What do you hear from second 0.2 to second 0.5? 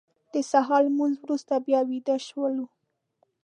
د